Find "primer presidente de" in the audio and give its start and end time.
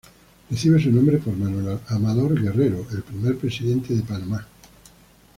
3.03-4.01